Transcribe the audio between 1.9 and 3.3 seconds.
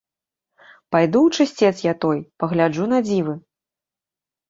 я той, пагляджу на